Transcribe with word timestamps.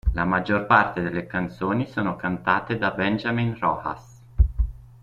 La 0.13 0.23
maggior 0.25 0.65
parte 0.65 0.99
delle 1.03 1.27
canzoni 1.27 1.85
sono 1.87 2.15
cantate 2.15 2.79
da 2.79 2.89
Benjamín 2.89 3.55
Rojas. 3.59 4.23